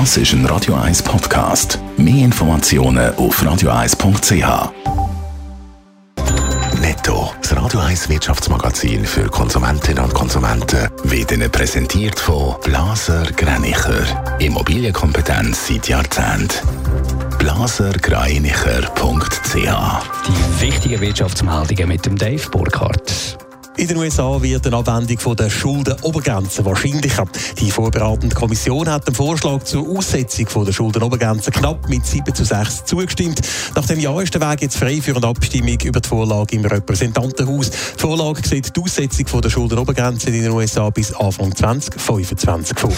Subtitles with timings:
[0.00, 1.78] Das ist ein Radio 1 Podcast.
[1.96, 4.72] Mehr Informationen auf radio1.ch.
[6.80, 14.02] Netto, das Radio 1 Wirtschaftsmagazin für Konsumentinnen und Konsumenten, wird Ihnen präsentiert von Blaser Greinicher.
[14.40, 16.66] Immobilienkompetenz seit Jahrzehnten.
[17.38, 23.38] blasergreinicher.ch Die wichtigen Wirtschaftsmeldungen mit dem Dave Burkhardt.
[23.76, 27.24] In den USA wird eine Abwendung von der Schuldenobergrenze wahrscheinlicher.
[27.58, 32.44] Die vorbereitende Kommission hat dem Vorschlag zur Aussetzung von der Schuldenobergrenze knapp mit 7 zu
[32.44, 33.40] 6 zugestimmt.
[33.74, 36.64] Nach dem Jahr ist der Weg jetzt frei für eine Abstimmung über die Vorlage im
[36.64, 37.70] Repräsentantenhaus.
[37.70, 42.92] Die Vorlage sieht die Aussetzung von der Schuldenobergrenze in den USA bis Anfang 2025 vor.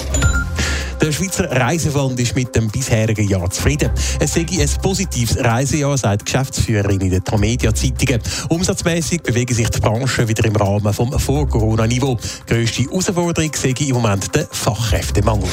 [1.17, 3.91] Der Schweizer Reisefond ist mit dem bisherigen Jahr zufrieden.
[4.21, 8.21] Es sei ein positives Reisejahr, sagt die Geschäftsführerin in den Tamedia-Zeitungen.
[8.51, 12.19] Umsatzmäßig bewegen sich die Branchen wieder im Rahmen vom Vor-Corona-Niveau.
[12.47, 15.49] Grösste Herausforderung sei im Moment der Fachkräftemangel.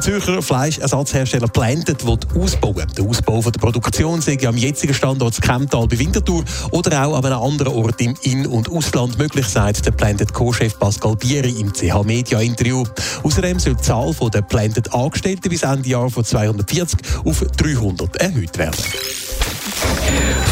[0.00, 2.86] Der Zürcher Fleischersatzhersteller Planted will ausbauen.
[2.96, 7.38] Der Ausbau der Produktion sei am jetzigen Standort Kemptal bei Winterthur oder auch an einem
[7.38, 12.02] anderen Ort im In- und Ausland möglich, sagt der Planted Co-Chef Pascal Bieri im CH
[12.02, 12.82] Media Interview.
[13.24, 18.56] Außerdem soll die Zahl der Planted Angestellten bis Ende Jahr von 240 auf 300 erhöht
[18.56, 18.82] werden.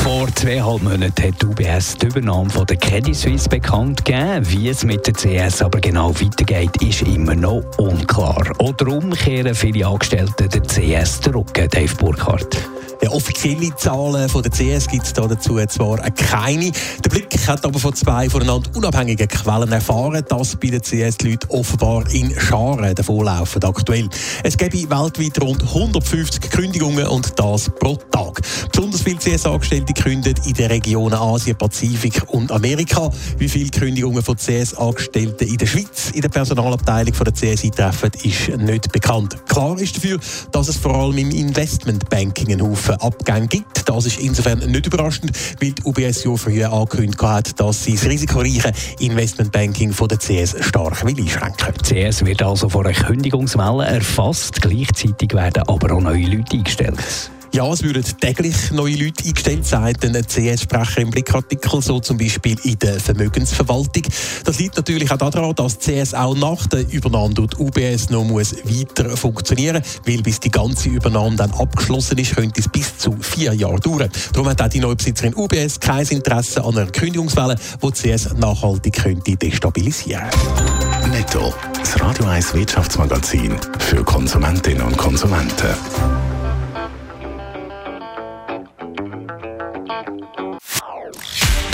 [0.03, 4.49] Vor zweieinhalb Monaten hat UBS die Übernahme von der Credit Suisse bekannt gegeben.
[4.49, 8.51] Wie es mit der CS aber genau weitergeht, ist immer noch unklar.
[8.59, 12.69] Oder umkehren viele Angestellte der CS zurück, Dave Burkhardt.
[13.01, 16.73] Ja, offizielle Zahlen von der CS gibt es dazu zwar keine.
[17.05, 21.31] Der Blick hat aber von zwei voneinander unabhängigen Quellen erfahren, dass bei der CS die
[21.31, 24.09] Leute offenbar in Scharen davonlaufen aktuell.
[24.43, 28.41] Es gäbe weltweit rund 150 Kündigungen und das pro Tag.
[28.73, 33.13] Besonders viele CS-Angestellte kündigen in den Regionen Asien, Pazifik und Amerika.
[33.39, 38.11] Wie viele Kündigungen von CS-Angestellten in der Schweiz in der Personalabteilung von der CS eintreffen,
[38.25, 39.37] ist nicht bekannt.
[39.47, 40.19] Klar ist dafür,
[40.51, 43.89] dass es vor allem im Investmentbanking einen Haufen Abgänge gibt.
[43.89, 48.05] Das ist insofern nicht überraschend, weil die UBS ja früher angekündigt hat, dass sie das
[48.07, 53.87] risikoreiche Investmentbanking von der CS stark will einschränken Die CS wird also von einer Kündigungswelle
[53.87, 54.61] erfasst.
[54.61, 57.31] Gleichzeitig werden aber auch neue Leute eingestellt.
[57.53, 62.57] Ja, es würden täglich neue Leute eingestellt, sagt ein CS-Sprecher im Blickartikel, so zum Beispiel
[62.65, 64.03] in der Vermögensverwaltung.
[64.45, 68.55] Das liegt natürlich auch daran, dass CS auch nach der Übernahme durch UBS noch muss
[68.65, 73.53] weiter funktionieren weil bis die ganze Übernahme dann abgeschlossen ist, könnte es bis zu vier
[73.55, 74.11] Jahre dauern.
[74.33, 79.37] Darum hat auch die Neubesitzerin UBS kein Interesse an einer Kündigungswelle, die CS nachhaltig könnte
[79.37, 80.29] destabilisieren
[81.11, 86.28] Netto, das Radio 1 Wirtschaftsmagazin für Konsumentinnen und Konsumenten.